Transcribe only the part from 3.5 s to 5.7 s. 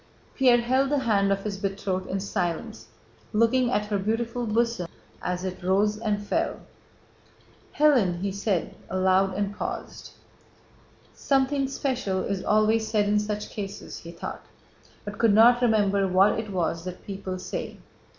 at her beautiful bosom as it